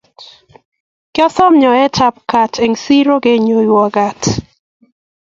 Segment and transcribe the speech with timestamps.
[1.13, 4.23] Kyosom nyoetab gaat eng siro kenyonywa gaat